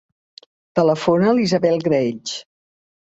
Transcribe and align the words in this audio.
Telefona 0.79 1.27
a 1.31 1.33
l'Isabel 1.39 1.77
Graells. 1.89 2.33